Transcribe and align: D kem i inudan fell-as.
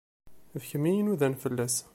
D 0.61 0.63
kem 0.69 0.83
i 0.89 0.91
inudan 0.97 1.35
fell-as. 1.43 1.75